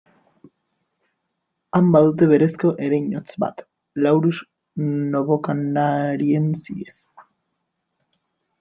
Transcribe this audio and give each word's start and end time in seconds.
Han 1.79 1.91
badute 1.95 2.29
berezko 2.31 2.71
ereinotz 2.87 3.37
bat, 3.45 3.63
Laurus 4.07 4.41
novocanariensis. 5.13 7.01